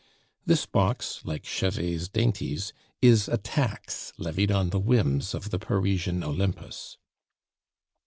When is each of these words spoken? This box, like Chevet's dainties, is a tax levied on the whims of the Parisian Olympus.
This 0.47 0.65
box, 0.65 1.21
like 1.25 1.43
Chevet's 1.43 2.09
dainties, 2.09 2.73
is 3.03 3.27
a 3.27 3.37
tax 3.37 4.11
levied 4.17 4.49
on 4.51 4.71
the 4.71 4.79
whims 4.79 5.35
of 5.35 5.51
the 5.51 5.59
Parisian 5.59 6.23
Olympus. 6.23 6.97